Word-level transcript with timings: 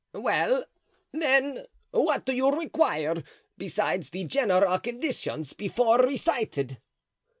"Well, 0.15 0.65
then, 1.11 1.67
what 1.91 2.25
do 2.25 2.33
you 2.33 2.49
require 2.49 3.21
besides 3.55 4.09
the 4.09 4.23
general 4.23 4.79
conditions 4.79 5.53
before 5.53 5.99
recited?" 5.99 6.81